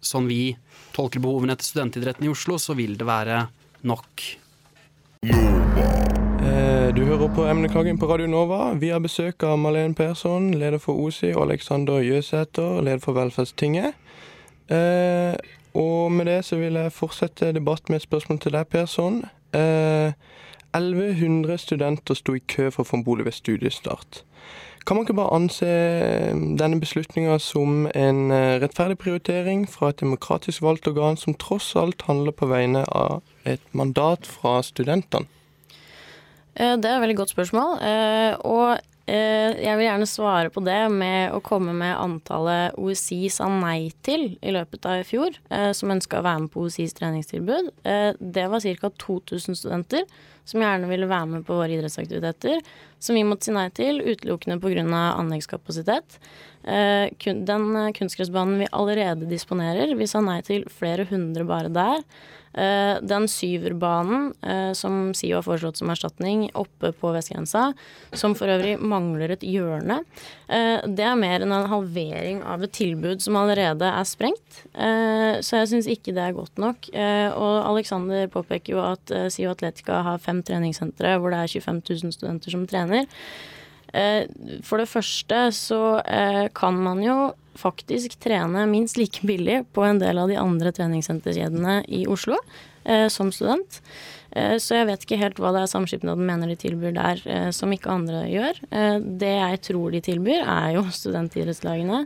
sånn 0.00 0.28
vi 0.31 0.56
tolker 0.96 1.20
behovene 1.20 1.52
etter 1.52 1.69
studentidretten 1.69 2.25
i 2.25 2.32
Oslo, 2.32 2.56
så 2.56 2.72
vil 2.78 2.96
det 2.99 3.06
være 3.08 3.43
nok. 3.88 4.25
Eh, 6.38 6.88
du 6.94 7.02
hører 7.05 7.28
på 7.34 7.44
Emnekagen 7.44 7.99
på 8.00 8.08
Radio 8.08 8.28
Nova. 8.31 8.72
Vi 8.81 8.88
har 8.94 9.02
besøk 9.05 9.44
av 9.44 9.58
Malene 9.60 9.96
Persson, 9.99 10.55
leder 10.56 10.81
for 10.81 10.96
OSI, 10.96 11.34
og 11.34 11.50
Alexander 11.50 12.00
Jøsæter, 12.00 12.81
leder 12.81 13.02
for 13.05 13.12
Velferdstinget. 13.19 13.93
Eh, 14.72 15.37
og 15.76 16.12
med 16.12 16.26
det 16.31 16.40
så 16.49 16.56
vil 16.56 16.81
jeg 16.81 16.96
fortsette 16.96 17.52
debatt 17.52 17.88
med 17.88 18.00
et 18.00 18.08
spørsmål 18.08 18.38
til 18.41 18.56
deg, 18.56 18.65
Persson. 18.72 19.24
1100 19.53 21.53
eh, 21.53 21.60
studenter 21.60 22.17
sto 22.17 22.32
i 22.36 22.41
kø 22.41 22.70
for 22.72 22.84
å 22.84 22.88
få 22.88 22.96
en 23.00 23.05
bolig 23.05 23.29
ved 23.29 23.36
studiestart. 23.36 24.24
Kan 24.89 24.97
man 24.97 25.05
ikke 25.05 25.19
bare 25.19 25.37
anse 25.37 25.67
eh, 25.69 26.37
denne 26.57 26.79
beslutninga 26.81 27.35
som 27.45 27.83
en 27.93 28.31
eh, 28.33 28.55
rettferdig 28.63 28.97
prioritering 28.97 29.67
fra 29.69 29.91
et 29.93 30.01
demokratisk 30.01 30.63
valgt 30.65 30.89
organ 30.89 31.19
som 31.21 31.37
tross 31.37 31.75
alt 31.77 32.07
handler 32.09 32.33
på 32.33 32.49
vegne 32.49 32.87
av 32.97 33.19
et 33.45 33.61
mandat 33.77 34.25
fra 34.25 34.63
studentene? 34.65 35.29
Eh, 36.57 36.73
det 36.81 36.89
er 36.89 36.95
et 36.95 37.05
veldig 37.05 37.19
godt 37.21 37.35
spørsmål. 37.37 37.77
Og 38.49 38.81
jeg 39.08 39.77
vil 39.79 39.86
gjerne 39.86 40.06
svare 40.08 40.50
på 40.53 40.60
det 40.67 40.81
med 40.93 41.32
å 41.32 41.41
komme 41.44 41.72
med 41.77 41.96
antallet 41.96 42.77
OSI 42.77 43.31
sa 43.32 43.46
nei 43.48 43.91
til 44.05 44.34
i 44.38 44.53
løpet 44.53 44.84
av 44.84 45.00
i 45.00 45.06
fjor, 45.08 45.38
som 45.72 45.94
ønska 45.94 46.20
å 46.20 46.27
være 46.27 46.43
med 46.44 46.53
på 46.53 46.67
OSIs 46.67 46.93
treningstilbud. 46.98 47.70
Det 48.19 48.44
var 48.53 48.67
ca. 48.82 48.91
2000 49.06 49.56
studenter 49.56 50.05
som 50.48 50.62
gjerne 50.65 50.88
ville 50.88 51.08
være 51.08 51.29
med 51.34 51.46
på 51.46 51.56
våre 51.58 51.74
idrettsaktiviteter, 51.77 52.62
som 52.98 53.19
vi 53.19 53.24
måtte 53.27 53.48
si 53.48 53.55
nei 53.55 53.69
til 53.74 54.00
utelukkende 54.00 54.58
pga. 54.62 54.84
anleggskapasitet. 55.19 56.19
Eh, 56.65 57.08
den 57.50 57.93
kunstgressbanen 57.94 58.65
vi 58.65 58.72
allerede 58.72 59.29
disponerer, 59.29 59.94
vi 59.94 60.06
sa 60.06 60.20
nei 60.24 60.41
til 60.43 60.65
flere 60.72 61.06
hundre 61.10 61.44
bare 61.44 61.69
der. 61.69 62.03
Eh, 62.58 62.98
den 63.03 63.29
syverbanen 63.31 64.32
eh, 64.43 64.72
som 64.72 65.12
SIO 65.15 65.38
har 65.38 65.44
foreslått 65.46 65.79
som 65.79 65.91
erstatning 65.93 66.48
oppe 66.58 66.91
på 66.96 67.12
vestgrensa, 67.15 67.69
som 68.10 68.34
for 68.38 68.50
øvrig 68.50 68.74
mangler 68.82 69.36
et 69.36 69.44
hjørne, 69.46 70.00
eh, 70.50 70.82
det 70.82 71.06
er 71.06 71.20
mer 71.20 71.44
enn 71.44 71.55
en 71.55 71.70
halvering 71.70 72.43
av 72.43 72.65
et 72.67 72.74
tilbud 72.74 73.22
som 73.22 73.38
allerede 73.38 73.86
er 73.86 74.08
sprengt. 74.08 74.62
Så 74.74 75.58
jeg 75.60 75.69
syns 75.70 75.86
ikke 75.91 76.12
det 76.17 76.22
er 76.22 76.34
godt 76.36 76.58
nok. 76.60 76.88
Og 76.94 77.55
Alexander 77.69 78.29
påpeker 78.32 78.74
jo 78.74 78.81
at 78.82 79.12
SIO 79.32 79.53
Atletica 79.53 80.00
har 80.06 80.22
fem 80.22 80.41
treningssentre 80.46 81.17
hvor 81.19 81.34
det 81.34 81.43
er 81.43 81.53
25 81.53 81.82
000 81.84 82.15
studenter 82.15 82.55
som 82.55 82.67
trener. 82.70 83.06
For 83.91 84.81
det 84.81 84.89
første 84.91 85.39
så 85.57 85.79
kan 86.57 86.77
man 86.85 87.01
jo 87.01 87.19
faktisk 87.59 88.19
trene 88.23 88.67
minst 88.71 88.99
like 89.01 89.27
billig 89.27 89.63
på 89.75 89.85
en 89.87 90.01
del 90.03 90.21
av 90.21 90.31
de 90.31 90.39
andre 90.39 90.73
treningssenterkjedene 90.77 91.81
i 91.89 92.05
Oslo. 92.11 92.37
eh, 92.37 92.78
som 93.13 93.33
student. 93.35 93.83
Eh, 94.37 94.57
så 94.61 94.77
jeg 94.77 94.89
vet 94.91 95.05
ikke 95.05 95.19
helt 95.23 95.39
hva 95.41 95.53
det 95.55 95.63
er 95.63 95.71
Samskipnaden 95.71 96.27
mener 96.29 96.51
de 96.51 96.57
tilbyr 96.61 96.93
der 96.97 97.23
eh, 97.25 97.49
som 97.55 97.73
ikke 97.73 97.93
andre 97.93 98.25
gjør. 98.29 98.61
Eh, 98.69 98.99
det 99.21 99.33
jeg 99.33 99.61
tror 99.71 99.95
de 99.95 100.03
tilbyr, 100.05 100.43
er 100.45 100.75
jo 100.77 100.85
studentidrettslagene. 101.01 102.05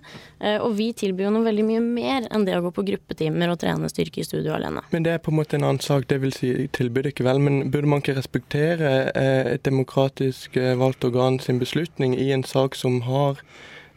Og 0.62 0.73
vi 0.79 0.89
tilbyr 0.97 1.29
jo 1.29 1.33
noe 1.37 1.47
veldig 1.47 1.65
mye 1.67 1.83
mer 1.83 2.27
enn 2.35 2.47
det 2.47 2.57
å 2.59 2.62
gå 2.65 2.73
på 2.75 2.85
gruppetimer 2.87 3.53
og 3.53 3.61
trene 3.62 3.91
styrke 3.91 4.23
i 4.23 4.27
studio 4.27 4.57
alene. 4.57 4.83
Men 4.95 5.07
det 5.07 5.15
er 5.15 5.23
på 5.23 5.33
en 5.33 5.39
måte 5.39 5.59
en 5.59 5.67
annen 5.69 5.83
sak, 5.83 6.09
det 6.11 6.19
vil 6.23 6.35
si 6.35 6.51
tilbyr 6.75 7.12
ikke 7.12 7.27
vel. 7.27 7.39
Men 7.43 7.69
burde 7.71 7.91
man 7.91 8.03
ikke 8.03 8.17
respektere 8.19 9.12
et 9.15 9.62
demokratisk 9.67 10.59
valgt 10.81 11.07
organ 11.07 11.39
sin 11.43 11.62
beslutning 11.62 12.17
i 12.19 12.33
en 12.35 12.43
sak 12.47 12.75
som 12.79 13.03
har 13.07 13.39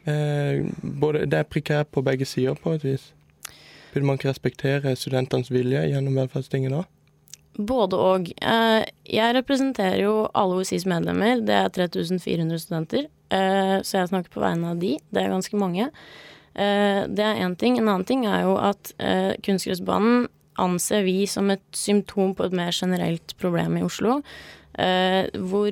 både, 0.06 1.26
Det 1.26 1.40
er 1.40 1.50
prekært 1.50 1.90
på 1.90 2.04
begge 2.06 2.28
sider, 2.30 2.54
på 2.62 2.76
et 2.78 2.84
vis. 2.86 3.08
Burde 3.96 4.10
man 4.10 4.18
ikke 4.20 4.28
respektere 4.28 4.92
studentenes 5.00 5.48
vilje 5.56 5.80
gjennom 5.88 6.18
velferdstinget 6.20 6.74
da? 6.74 6.82
Både 7.56 7.96
og. 7.96 8.28
Eh, 8.44 8.84
jeg 9.08 9.36
representerer 9.38 10.02
jo 10.04 10.26
alle 10.36 10.58
OSIs 10.60 10.84
medlemmer. 10.90 11.40
Det 11.40 11.56
er 11.56 11.72
3400 11.72 12.60
studenter. 12.60 13.08
Eh, 13.32 13.78
så 13.80 14.02
jeg 14.02 14.12
snakker 14.12 14.34
på 14.34 14.44
vegne 14.44 14.74
av 14.74 14.82
de. 14.84 14.98
Det 15.00 15.22
er 15.24 15.32
ganske 15.32 15.60
mange. 15.62 15.88
Eh, 16.56 17.08
det 17.08 17.24
er 17.24 17.40
én 17.46 17.56
ting. 17.56 17.80
En 17.80 17.88
annen 17.88 18.04
ting 18.04 18.28
er 18.28 18.44
jo 18.44 18.58
at 18.60 18.92
kunstgressbanen 19.48 20.28
anser 20.60 21.08
vi 21.08 21.24
som 21.28 21.48
et 21.52 21.64
symptom 21.76 22.36
på 22.36 22.50
et 22.50 22.56
mer 22.56 22.76
generelt 22.76 23.38
problem 23.40 23.80
i 23.80 23.88
Oslo. 23.88 24.22
Hvor 24.76 25.72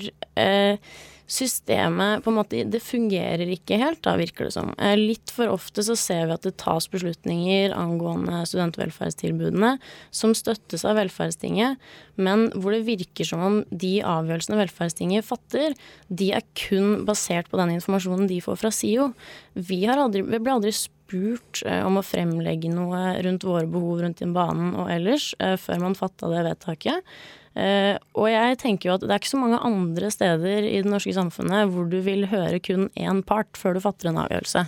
systemet 1.30 2.24
på 2.24 2.32
en 2.32 2.38
måte 2.38 2.64
Det 2.70 2.82
fungerer 2.84 3.48
ikke 3.54 3.78
helt, 3.80 4.02
da 4.04 4.16
virker 4.20 4.48
det 4.48 4.54
som. 4.56 4.74
Eh, 4.78 4.96
litt 5.00 5.32
for 5.34 5.52
ofte 5.52 5.84
så 5.86 5.96
ser 6.00 6.28
vi 6.28 6.36
at 6.36 6.46
det 6.46 6.56
tas 6.62 6.90
beslutninger 6.92 7.76
angående 7.78 8.44
studentvelferdstilbudene 8.50 9.78
som 10.12 10.36
støttes 10.38 10.86
av 10.86 10.98
Velferdstinget, 11.00 11.80
men 12.16 12.50
hvor 12.56 12.76
det 12.76 12.86
virker 12.88 13.28
som 13.28 13.44
om 13.44 13.62
de 13.72 13.96
avgjørelsene 14.06 14.60
Velferdstinget 14.60 15.28
fatter, 15.28 15.78
de 16.10 16.32
er 16.36 16.46
kun 16.60 17.06
basert 17.08 17.50
på 17.52 17.60
den 17.62 17.76
informasjonen 17.78 18.28
de 18.30 18.42
får 18.44 18.60
fra 18.60 18.74
SIO. 18.74 19.12
Vi, 19.54 19.84
aldri, 19.88 20.26
vi 20.28 20.42
ble 20.44 20.58
aldri 20.58 20.76
spurt 20.76 21.03
eh, 21.14 21.82
om 21.86 22.00
å 22.00 22.06
fremlegge 22.06 22.72
noe 22.74 23.14
rundt 23.26 23.46
våre 23.48 23.70
behov 23.70 24.04
rundt 24.04 24.22
den 24.24 24.34
banen 24.36 24.74
og 24.76 24.92
ellers, 24.94 25.32
eh, 25.40 25.56
før 25.62 25.88
man 25.88 25.98
fatta 26.00 26.32
det 26.32 26.44
vedtaket. 26.50 27.16
Uh, 27.54 28.00
og 28.18 28.32
jeg 28.32 28.56
tenker 28.64 28.90
jo 28.90 28.94
at 28.96 29.04
det 29.04 29.12
er 29.14 29.20
ikke 29.22 29.30
så 29.30 29.38
mange 29.38 29.60
andre 29.62 30.08
steder 30.10 30.66
i 30.66 30.80
det 30.82 30.90
norske 30.90 31.12
samfunnet 31.14 31.68
hvor 31.70 31.86
du 31.86 32.00
vil 32.02 32.26
høre 32.32 32.58
kun 32.58 32.88
én 32.98 33.20
part 33.22 33.60
før 33.62 33.78
du 33.78 33.84
fatter 33.84 34.10
en 34.10 34.18
avgjørelse. 34.24 34.64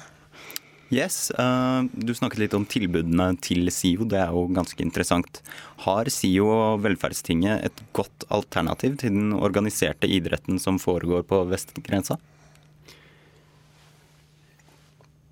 Yes, 0.93 1.31
uh, 1.33 1.81
Du 1.97 2.13
snakket 2.13 2.43
litt 2.43 2.53
om 2.53 2.67
tilbudene 2.69 3.31
til 3.41 3.71
SIO, 3.73 4.05
det 4.05 4.19
er 4.21 4.29
jo 4.29 4.45
ganske 4.53 4.77
interessant. 4.85 5.41
Har 5.81 6.11
SIO 6.13 6.45
og 6.53 6.83
Velferdstinget 6.85 7.65
et 7.65 7.81
godt 7.97 8.27
alternativ 8.29 8.99
til 9.01 9.17
den 9.17 9.33
organiserte 9.33 10.05
idretten 10.05 10.61
som 10.61 10.77
foregår 10.77 11.25
på 11.25 11.41
vestgrensa? 11.49 12.19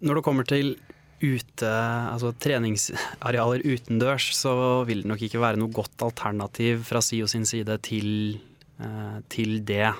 Når 0.03 0.20
det 0.20 0.25
kommer 0.25 0.50
til 0.50 0.74
ute, 1.23 1.69
altså 2.11 2.33
treningsarealer 2.43 3.63
utendørs, 3.63 4.29
så 4.35 4.83
vil 4.87 5.03
det 5.03 5.11
nok 5.11 5.23
ikke 5.25 5.41
være 5.41 5.61
noe 5.61 5.73
godt 5.73 6.03
alternativ 6.05 6.83
fra 6.89 7.01
SIO 7.03 7.29
sin 7.31 7.47
side 7.47 7.77
til, 7.85 8.39
eh, 8.79 9.19
til 9.31 9.61
det. 9.63 9.93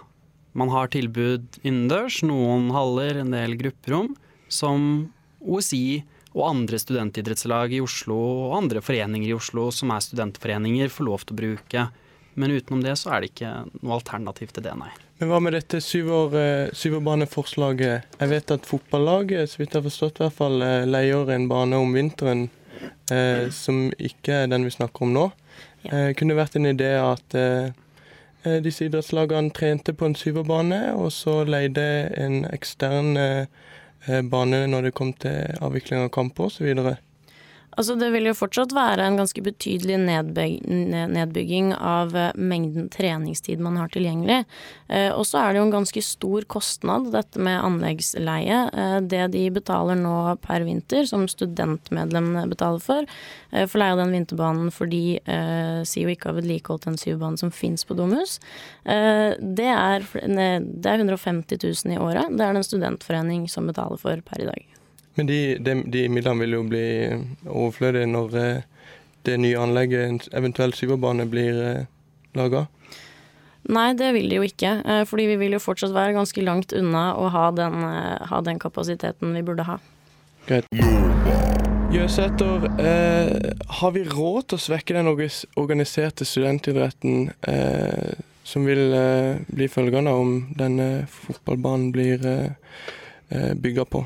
Man 0.54 0.70
har 0.70 0.92
tilbud 0.94 1.48
innendørs, 1.64 2.22
noen 2.28 2.70
haller, 2.76 3.24
en 3.24 3.34
del 3.34 3.56
grupperom, 3.58 4.14
som 4.52 5.10
OSI 5.42 6.04
og 6.34 6.50
andre 6.50 6.78
studentidrettslag 6.82 7.74
i 7.78 7.82
Oslo 7.84 8.18
og 8.50 8.58
andre 8.58 8.82
foreninger 8.84 9.32
i 9.32 9.38
Oslo 9.38 9.70
som 9.74 9.92
er 9.94 10.04
studentforeninger, 10.06 10.90
får 10.94 11.08
lov 11.10 11.26
til 11.26 11.36
å 11.36 11.42
bruke. 11.42 11.88
Men 12.36 12.52
utenom 12.52 12.84
det 12.84 12.98
så 12.98 13.10
er 13.14 13.22
det 13.22 13.30
ikke 13.34 13.52
noe 13.82 13.94
alternativ 14.00 14.48
til 14.56 14.64
det, 14.66 14.76
nei. 14.80 14.90
Men 15.22 15.30
hva 15.30 15.40
med 15.44 15.54
dette 15.56 15.78
syvårbaneforslaget? 15.84 17.94
eh. 17.94 18.02
Jeg 18.20 18.30
vet 18.32 18.52
at 18.56 18.66
fotballaget, 18.68 19.50
så 19.52 19.56
vidt 19.62 19.74
jeg 19.74 19.82
har 19.82 19.90
forstått, 19.90 20.20
i 20.20 20.22
hvert 20.26 20.40
fall 20.40 20.58
eh, 20.66 20.90
leier 20.90 21.26
en 21.32 21.50
bane 21.52 21.76
om 21.78 21.90
vinteren 21.94 22.42
eh, 23.12 23.44
som 23.54 23.76
ikke 23.98 24.34
er 24.44 24.48
den 24.52 24.66
vi 24.66 24.72
snakker 24.74 25.02
om 25.06 25.12
nå. 25.14 25.26
Ja. 25.84 25.90
Eh, 25.92 26.14
kunne 26.18 26.40
vært 26.40 26.56
en 26.58 26.70
idé 26.70 26.92
at 27.00 27.36
eh, 27.38 27.68
eh, 28.44 28.60
disse 28.64 28.86
idrettslagene 28.88 29.54
trente 29.56 29.92
på 29.94 30.06
en 30.10 30.18
syvårbane, 30.18 30.82
og 30.98 31.10
så 31.16 31.34
leide 31.48 31.86
en 32.20 32.36
ekstern 32.52 33.10
bane 34.04 34.68
når 34.68 34.82
det 34.90 34.98
kom 34.98 35.14
til 35.16 35.56
avvikling 35.64 36.00
av 36.04 36.10
kamper 36.12 36.44
osv. 36.50 36.68
Altså 37.74 37.96
det 37.98 38.10
vil 38.14 38.28
jo 38.30 38.36
fortsatt 38.38 38.74
være 38.76 39.06
en 39.08 39.18
ganske 39.18 39.42
betydelig 39.44 39.98
nedbygging 40.04 41.72
av 41.76 42.14
eh, 42.18 42.32
mengden 42.38 42.90
treningstid 42.94 43.62
man 43.64 43.80
har 43.82 43.92
tilgjengelig. 43.94 44.44
Eh, 44.90 45.10
og 45.14 45.26
så 45.28 45.42
er 45.42 45.54
det 45.54 45.62
jo 45.62 45.66
en 45.68 45.76
ganske 45.76 46.04
stor 46.06 46.48
kostnad, 46.52 47.10
dette 47.16 47.42
med 47.42 47.62
anleggsleie. 47.62 48.60
Eh, 48.70 48.98
det 49.10 49.24
de 49.34 49.46
betaler 49.56 50.00
nå 50.00 50.18
per 50.44 50.66
vinter, 50.68 51.08
som 51.10 51.26
studentmedlemmene 51.30 52.46
betaler 52.52 52.84
for, 52.84 53.10
for 53.54 53.80
leie 53.82 53.96
av 53.96 54.02
den 54.02 54.14
vinterbanen 54.16 54.72
fordi 54.74 55.20
SIO 55.88 56.10
ikke 56.12 56.32
har 56.32 56.38
vedlikeholdt 56.40 56.88
den 56.88 57.00
syvbanen 57.00 57.40
som 57.40 57.54
fins 57.54 57.86
på 57.86 57.98
Domus, 57.98 58.40
det 58.84 59.70
er, 59.70 60.06
det 60.26 60.90
er 60.90 61.04
150 61.04 61.62
000 61.62 61.96
i 61.96 62.02
året. 62.02 62.34
Det 62.34 62.46
er 62.46 62.56
det 62.56 62.64
en 62.64 62.72
studentforening 62.72 63.46
som 63.52 63.70
betaler 63.70 64.02
for 64.02 64.26
per 64.26 64.42
i 64.44 64.50
dag. 64.50 64.83
Men 65.16 65.30
de, 65.30 65.40
de, 65.62 65.76
de 65.94 66.06
midlene 66.10 66.42
vil 66.42 66.56
jo 66.58 66.62
bli 66.68 66.86
overflødige 67.46 68.10
når 68.10 68.38
eh, 68.42 68.86
det 69.28 69.40
nye 69.40 69.60
anlegget, 69.60 70.30
eventuelt 70.34 70.78
syverbane, 70.78 71.28
blir 71.30 71.60
eh, 71.62 71.86
laga? 72.38 72.66
Nei, 73.70 73.94
det 73.96 74.10
vil 74.18 74.28
de 74.32 74.42
jo 74.42 74.48
ikke. 74.48 74.76
Eh, 74.82 75.04
fordi 75.08 75.30
vi 75.32 75.40
vil 75.46 75.58
jo 75.58 75.64
fortsatt 75.64 75.94
være 75.96 76.18
ganske 76.18 76.44
langt 76.44 76.74
unna 76.76 77.12
å 77.16 77.30
ha 77.34 77.50
den, 77.56 77.86
ha 78.30 78.44
den 78.44 78.60
kapasiteten 78.60 79.38
vi 79.38 79.46
burde 79.46 79.68
ha. 79.70 79.80
Greit. 80.50 80.68
Jøsæter, 81.94 82.64
eh, 82.82 83.54
har 83.70 83.92
vi 83.94 84.02
råd 84.04 84.48
til 84.50 84.58
å 84.58 84.64
svekke 84.64 84.96
den 84.96 85.08
organiserte 85.08 86.26
studentidretten 86.26 87.28
eh, 87.46 88.16
som 88.44 88.66
vil 88.66 88.96
eh, 88.98 89.44
bli 89.46 89.68
følgende 89.70 90.16
om 90.18 90.32
denne 90.58 91.06
fotballbanen 91.06 91.92
blir 91.94 92.26
eh, 92.26 93.54
bygga 93.62 93.86
på? 93.86 94.02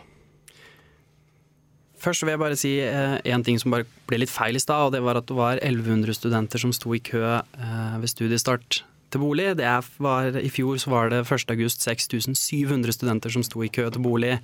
Først 2.08 2.24
vil 2.24 2.32
jeg 2.32 2.40
bare 2.40 2.56
si 2.56 2.70
én 2.80 3.20
eh, 3.20 3.44
ting 3.44 3.58
som 3.60 3.74
bare 3.74 3.84
ble 4.08 4.22
litt 4.22 4.32
feil 4.32 4.56
i 4.56 4.64
stad. 4.64 4.88
og 4.88 4.94
Det 4.96 5.02
var 5.04 5.20
at 5.20 5.28
det 5.28 5.36
var 5.36 5.60
1100 5.60 6.16
studenter 6.16 6.62
som 6.62 6.72
sto 6.72 6.94
i 6.96 7.04
kø 7.04 7.20
eh, 7.36 7.98
ved 8.00 8.08
studiestart 8.08 8.84
til 9.12 9.24
bolig. 9.24 9.50
Det 9.60 9.68
var, 10.00 10.32
I 10.40 10.52
fjor 10.52 10.80
så 10.80 10.94
var 10.94 11.12
det 11.12 11.26
1. 11.26 11.52
august 11.52 11.84
6700 11.84 12.96
studenter 12.96 13.34
som 13.34 13.44
sto 13.44 13.60
i 13.64 13.72
kø 13.72 13.90
til 13.92 14.06
bolig. 14.06 14.38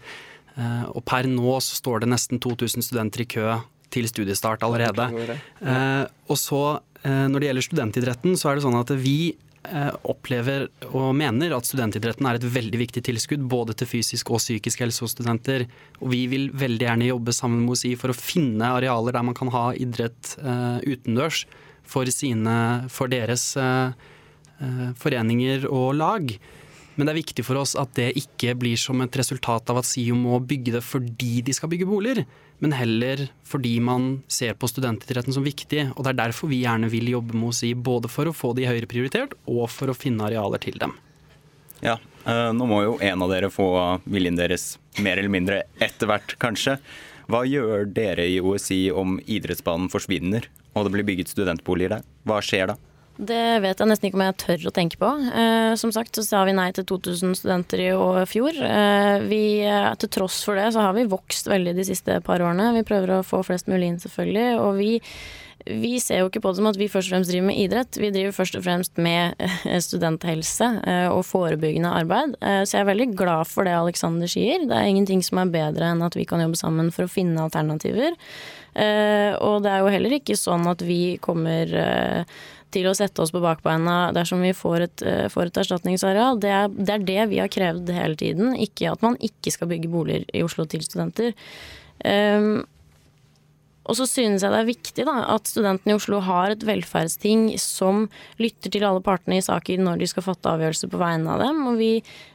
Eh, 0.58 0.84
og 0.92 1.06
per 1.08 1.30
nå 1.30 1.56
så 1.64 1.80
står 1.80 2.04
det 2.04 2.12
nesten 2.12 2.44
2000 2.44 2.84
studenter 2.84 3.24
i 3.24 3.30
kø 3.32 3.56
til 3.94 4.10
studiestart 4.12 4.64
allerede. 4.66 5.08
Og 6.28 6.38
så 6.40 6.82
når 7.04 7.42
det 7.44 7.48
gjelder 7.50 7.66
studentidretten, 7.66 8.38
så 8.40 8.48
er 8.50 8.56
det 8.56 8.64
sånn 8.64 8.78
at 8.80 8.90
vi 8.96 9.36
opplever 10.04 10.66
og 10.90 11.14
mener 11.16 11.54
at 11.56 11.68
studentidretten 11.68 12.28
er 12.28 12.40
et 12.40 12.48
veldig 12.56 12.80
viktig 12.82 13.04
tilskudd 13.08 13.46
både 13.50 13.76
til 13.80 13.88
fysisk 13.88 14.34
og 14.34 14.42
psykisk 14.42 14.84
helse 14.84 15.06
hos 15.06 15.14
studenter. 15.16 15.66
Og 16.02 16.12
vi 16.12 16.26
vil 16.32 16.50
veldig 16.52 16.88
gjerne 16.88 17.08
jobbe 17.08 17.36
sammen 17.36 17.64
med 17.64 17.78
OSI 17.78 17.94
for 18.00 18.12
å 18.12 18.18
finne 18.18 18.74
arealer 18.76 19.16
der 19.16 19.24
man 19.24 19.38
kan 19.38 19.52
ha 19.56 19.70
idrett 19.72 20.34
uh, 20.44 20.84
utendørs 20.84 21.46
for, 21.88 22.12
sine, 22.12 22.58
for 22.92 23.12
deres 23.12 23.54
uh, 23.56 23.96
foreninger 25.00 25.68
og 25.72 25.96
lag. 26.00 26.36
Men 26.96 27.08
det 27.08 27.14
er 27.14 27.22
viktig 27.22 27.46
for 27.48 27.58
oss 27.58 27.74
at 27.80 27.96
det 27.98 28.12
ikke 28.20 28.54
blir 28.60 28.78
som 28.78 29.02
et 29.02 29.16
resultat 29.18 29.70
av 29.74 29.82
at 29.82 29.90
SIO 29.90 30.18
må 30.18 30.38
bygge 30.46 30.76
det 30.76 30.84
fordi 30.86 31.42
de 31.46 31.56
skal 31.58 31.72
bygge 31.72 31.90
boliger 31.90 32.26
men 32.64 32.72
heller 32.72 33.26
fordi 33.44 33.74
man 33.84 34.22
ser 34.32 34.56
på 34.56 34.70
studentidretten 34.72 35.36
som 35.36 35.44
viktig. 35.44 35.90
Og 35.98 36.06
det 36.06 36.14
er 36.14 36.20
derfor 36.22 36.52
vi 36.52 36.62
gjerne 36.64 36.88
vil 36.92 37.10
jobbe 37.12 37.36
med 37.36 37.52
OSI, 37.52 37.74
både 37.76 38.12
for 38.12 38.30
å 38.30 38.36
få 38.36 38.54
de 38.56 38.70
høyere 38.70 38.88
prioritert, 38.90 39.36
og 39.52 39.68
for 39.74 39.92
å 39.92 39.98
finne 39.98 40.24
arealer 40.30 40.64
til 40.64 40.78
dem. 40.80 40.96
Ja, 41.84 41.98
eh, 42.24 42.52
nå 42.56 42.68
må 42.70 42.80
jo 42.86 42.94
en 43.04 43.26
av 43.26 43.34
dere 43.34 43.52
få 43.52 43.68
viljen 44.08 44.40
deres 44.40 44.78
mer 45.04 45.20
eller 45.20 45.34
mindre 45.34 45.64
etter 45.84 46.08
hvert, 46.08 46.38
kanskje. 46.40 46.78
Hva 47.28 47.44
gjør 47.48 47.84
dere 47.92 48.30
i 48.32 48.40
OSI 48.40 48.86
om 48.96 49.18
idrettsbanen 49.20 49.92
forsvinner 49.92 50.48
og 50.74 50.88
det 50.88 50.96
blir 50.96 51.08
bygget 51.08 51.36
studentboliger 51.36 51.98
der? 51.98 52.08
Hva 52.28 52.40
skjer 52.44 52.72
da? 52.72 52.80
Det 53.14 53.60
vet 53.62 53.78
jeg 53.78 53.90
nesten 53.90 54.10
ikke 54.10 54.18
om 54.18 54.24
jeg 54.26 54.38
tør 54.42 54.64
å 54.70 54.74
tenke 54.74 54.98
på. 54.98 55.10
Eh, 55.38 55.74
som 55.78 55.92
sagt 55.94 56.18
så 56.18 56.24
sa 56.26 56.42
vi 56.48 56.56
nei 56.58 56.72
til 56.74 56.88
2000 56.90 57.36
studenter 57.38 57.84
i 57.86 57.92
fjor. 58.30 58.58
Eh, 58.58 59.26
vi, 59.30 59.44
eh, 59.62 59.94
til 60.02 60.10
tross 60.10 60.40
for 60.44 60.58
det 60.58 60.72
så 60.74 60.88
har 60.88 60.96
vi 60.98 61.06
vokst 61.06 61.48
veldig 61.52 61.76
de 61.78 61.86
siste 61.86 62.18
par 62.26 62.42
årene. 62.42 62.72
Vi 62.74 62.88
prøver 62.88 63.14
å 63.14 63.26
få 63.26 63.44
flest 63.46 63.70
mulig 63.70 63.92
inn, 63.92 64.02
selvfølgelig. 64.02 64.48
Og 64.64 64.82
vi 64.82 64.92
vi 65.66 65.94
ser 66.04 66.20
jo 66.22 66.30
ikke 66.30 66.42
på 66.44 66.52
det 66.52 66.60
som 66.60 66.68
at 66.68 66.78
vi 66.80 66.90
først 66.92 67.08
og 67.08 67.16
fremst 67.16 67.32
driver 67.32 67.48
med 67.48 67.60
idrett. 67.62 68.00
Vi 68.00 68.10
driver 68.12 68.36
først 68.36 68.58
og 68.60 68.66
fremst 68.66 69.00
med 69.02 69.40
eh, 69.40 69.78
studenthelse 69.84 70.68
eh, 70.90 71.08
og 71.08 71.24
forebyggende 71.28 71.92
arbeid. 72.02 72.36
Eh, 72.42 72.64
så 72.68 72.78
jeg 72.78 72.84
er 72.84 72.90
veldig 72.90 73.08
glad 73.20 73.48
for 73.48 73.68
det 73.68 73.76
Aleksander 73.78 74.32
sier. 74.32 74.66
Det 74.68 74.76
er 74.76 74.90
ingenting 74.90 75.24
som 75.24 75.40
er 75.40 75.54
bedre 75.54 75.94
enn 75.94 76.04
at 76.04 76.18
vi 76.20 76.28
kan 76.28 76.44
jobbe 76.44 76.60
sammen 76.60 76.92
for 76.96 77.08
å 77.08 77.12
finne 77.12 77.46
alternativer. 77.46 78.18
Og 78.74 79.60
det 79.62 79.70
er 79.70 79.84
jo 79.84 79.90
heller 79.94 80.16
ikke 80.16 80.34
sånn 80.34 80.64
at 80.66 80.82
vi 80.82 81.20
kommer 81.22 81.70
til 82.74 82.88
å 82.90 82.96
sette 82.98 83.22
oss 83.22 83.30
på 83.30 83.42
bakbeina 83.44 84.08
dersom 84.16 84.42
vi 84.42 84.50
får 84.58 84.86
et, 84.88 85.04
får 85.30 85.52
et 85.52 85.60
erstatningsareal. 85.62 86.40
Det 86.42 86.50
er, 86.50 86.72
det 86.74 86.96
er, 86.96 87.06
det 87.06 87.28
vi 87.30 87.42
har 87.44 87.52
krevd 87.54 87.92
hele 87.94 88.18
tiden, 88.18 88.56
ikke 88.58 88.96
at 88.96 89.06
man 89.06 89.20
ikke 89.22 89.54
skal 89.54 89.70
bygge 89.70 89.94
boliger 89.94 90.26
i 90.34 90.42
Oslo 90.42 90.66
til 90.66 90.82
studenter. 90.82 91.38
Og 93.84 93.98
så 94.00 94.06
synes 94.08 94.44
jeg 94.44 94.54
det 94.54 94.60
er 94.62 94.70
viktig 94.70 95.06
da, 95.10 95.16
at 95.34 95.50
studentene 95.50 95.92
i 95.92 95.98
Oslo 95.98 96.22
har 96.24 96.54
et 96.54 96.64
velferdsting 96.64 97.50
som 97.60 98.06
lytter 98.40 98.72
til 98.72 98.86
alle 98.88 99.04
partene 99.04 99.42
i 99.42 99.44
saker 99.44 99.82
når 99.84 100.00
de 100.00 100.08
skal 100.08 100.24
fatte 100.24 100.54
avgjørelser 100.54 100.92
på 100.92 101.02
vegne 101.02 101.34
av 101.34 101.44
dem. 101.44 101.60
Og 101.68 101.82
vi, 101.82 101.92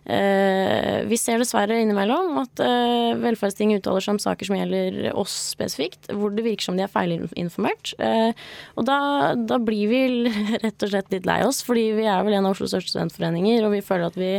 vi 0.08 1.16
ser 1.20 1.40
dessverre 1.42 1.76
innimellom 1.82 2.38
at 2.40 2.60
eh, 2.64 3.18
velferdsting 3.20 3.74
uttaler 3.76 4.04
seg 4.04 4.14
om 4.14 4.20
saker 4.22 4.48
som 4.48 4.56
gjelder 4.56 5.10
oss 5.18 5.34
spesifikt, 5.52 6.08
hvor 6.16 6.32
det 6.34 6.44
virker 6.46 6.68
som 6.68 6.78
de 6.78 6.84
er 6.86 6.92
feilinformert. 6.92 7.92
Eh, 8.00 8.30
og 8.78 8.86
da, 8.88 8.98
da, 9.36 9.58
blir 9.60 9.90
vi 9.90 10.00
rett 10.64 10.86
og 10.86 10.92
slett 10.92 11.12
litt 11.12 11.28
lei 11.28 11.40
oss, 11.46 11.60
fordi 11.66 11.90
vi 11.98 12.06
er 12.08 12.24
vel 12.24 12.38
en 12.38 12.48
av 12.48 12.56
Oslos 12.56 12.72
største 12.72 12.94
studentforeninger, 12.94 13.66
og 13.66 13.74
vi 13.76 13.82
føler 13.84 14.08
at 14.08 14.18
vi, 14.18 14.32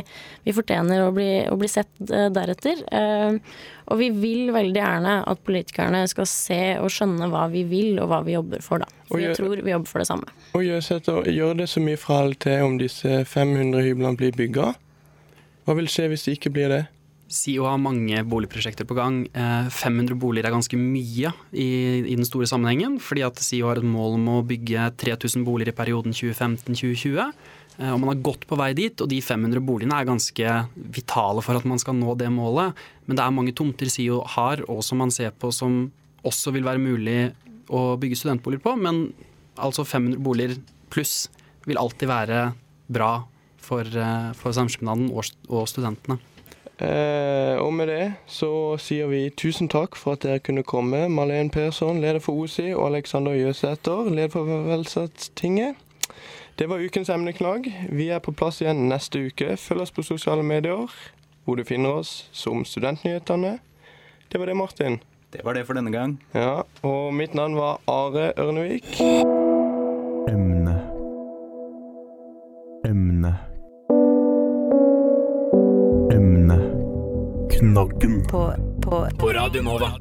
vi 0.48 0.56
fortjener 0.56 1.06
å 1.06 1.14
bli, 1.16 1.30
å 1.52 1.60
bli 1.60 1.70
sett 1.72 1.92
eh, 2.08 2.30
deretter. 2.34 2.82
Eh, 2.90 3.38
og 3.90 3.98
vi 3.98 4.12
vil 4.14 4.52
veldig 4.54 4.78
gjerne 4.78 5.16
at 5.30 5.46
politikerne 5.46 6.04
skal 6.10 6.28
se 6.30 6.62
og 6.82 6.92
skjønne 6.94 7.30
hva 7.32 7.48
vi 7.54 7.64
vil 7.70 7.98
og 8.02 8.12
hva 8.12 8.22
vi 8.26 8.36
jobber 8.36 8.62
for, 8.66 8.82
da. 8.82 8.90
For 9.10 9.22
jeg 9.22 9.38
tror 9.38 9.62
vi 9.66 9.74
jobber 9.74 9.90
for 9.90 10.04
det 10.04 10.10
samme. 10.10 10.30
Og 10.54 10.66
gjør 10.66 11.58
det 11.58 11.70
så 11.72 11.82
mye 11.82 11.98
fra 11.98 12.22
alt 12.26 12.44
til 12.46 12.62
om 12.68 12.78
disse 12.82 13.24
500 13.26 13.82
hyblene 13.88 14.18
blir 14.20 14.36
bygga? 14.38 14.74
Hva 15.70 15.76
vil 15.78 15.86
skje 15.86 16.08
hvis 16.10 16.24
det 16.26 16.32
ikke 16.34 16.50
blir 16.50 16.72
det? 16.74 16.86
SIO 17.30 17.68
har 17.70 17.78
mange 17.78 18.24
boligprosjekter 18.26 18.88
på 18.90 18.96
gang. 18.98 19.20
500 19.30 20.16
eh, 20.16 20.18
boliger 20.18 20.48
er 20.50 20.56
ganske 20.56 20.80
mye 20.82 21.30
i, 21.54 21.68
i 22.10 22.16
den 22.18 22.26
store 22.26 22.50
sammenhengen, 22.50 22.96
fordi 22.98 23.22
at 23.28 23.38
SIO 23.38 23.68
har 23.70 23.78
et 23.78 23.86
mål 23.86 24.18
om 24.18 24.26
å 24.34 24.40
bygge 24.50 24.88
3000 24.98 25.46
boliger 25.46 25.70
i 25.70 25.78
perioden 25.78 26.18
2015-2020. 26.18 27.22
Eh, 27.22 27.92
og 27.94 28.02
man 28.02 28.16
har 28.16 28.26
gått 28.26 28.50
på 28.50 28.58
vei 28.58 28.72
dit, 28.82 28.98
og 28.98 29.14
de 29.14 29.22
500 29.22 29.62
boligene 29.62 30.02
er 30.02 30.10
ganske 30.10 30.58
vitale 30.98 31.46
for 31.46 31.62
at 31.62 31.70
man 31.70 31.78
skal 31.86 32.00
nå 32.02 32.18
det 32.18 32.34
målet. 32.34 32.74
Men 33.06 33.22
det 33.22 33.28
er 33.28 33.38
mange 33.38 33.54
tomter 33.62 33.94
SIO 33.94 34.24
har, 34.40 34.66
og 34.66 34.82
som 34.90 35.06
man 35.06 35.14
ser 35.14 35.38
på 35.38 35.54
som 35.54 35.84
også 36.26 36.58
vil 36.58 36.66
være 36.66 36.82
mulig 36.82 37.20
å 37.70 37.94
bygge 38.02 38.24
studentboliger 38.24 38.66
på. 38.66 38.74
Men 38.90 39.12
altså 39.54 39.86
500 39.86 40.18
boliger 40.18 40.58
pluss 40.90 41.28
vil 41.70 41.78
alltid 41.78 42.10
være 42.10 42.48
bra 42.90 43.20
for, 43.70 43.86
eh, 43.86 44.34
for 44.38 44.56
samskipnaden 44.56 45.12
og 45.14 45.68
studentene. 45.70 46.20
Eh, 46.80 47.58
og 47.60 47.74
med 47.76 47.90
det 47.92 48.04
så 48.32 48.50
sier 48.80 49.10
vi 49.12 49.26
tusen 49.36 49.68
takk 49.68 49.98
for 50.00 50.16
at 50.16 50.24
dere 50.24 50.40
kunne 50.40 50.64
komme. 50.64 51.10
Malene 51.12 51.52
Persson, 51.52 52.00
leder 52.00 52.22
for 52.24 52.40
OSI, 52.40 52.72
og 52.72 52.88
Alexander 52.94 53.36
Jøsæter, 53.36 54.08
leder 54.10 54.32
for 54.32 54.48
Velferdstinget. 54.70 55.76
Det 56.60 56.70
var 56.70 56.80
ukens 56.84 57.10
emneknagg. 57.10 57.68
Vi 57.92 58.10
er 58.10 58.20
på 58.20 58.32
plass 58.36 58.62
igjen 58.62 58.88
neste 58.90 59.22
uke. 59.28 59.58
Følg 59.58 59.82
oss 59.86 59.96
på 59.96 60.04
sosiale 60.04 60.44
medier, 60.44 60.88
hvor 61.46 61.56
du 61.56 61.64
finner 61.64 62.00
oss 62.02 62.30
som 62.32 62.66
Studentnyhetene. 62.66 63.60
Det 64.32 64.40
var 64.40 64.46
det, 64.52 64.56
Martin. 64.56 65.00
Det 65.32 65.44
var 65.46 65.54
det 65.54 65.66
for 65.68 65.74
denne 65.74 65.92
gang. 65.92 66.20
Ja, 66.34 66.64
Og 66.84 67.14
mitt 67.14 67.34
navn 67.34 67.56
var 67.56 67.80
Are 67.88 68.34
Ørnevik. 68.38 69.39
Knaggen. 77.88 78.28
På, 78.28 78.54
på. 78.84 79.08
på 79.20 79.28
Radio 79.28 79.62
Nova. 79.62 79.92